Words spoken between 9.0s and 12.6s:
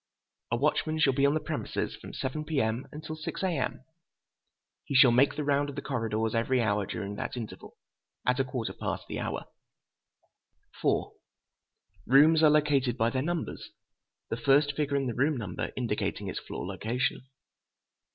the hour. Rooms are